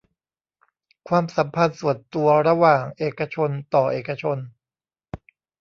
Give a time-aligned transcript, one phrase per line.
[1.07, 4.37] ความสัมพันธ์ส่วนตัวระหว่างเอกชนต่อเอกชน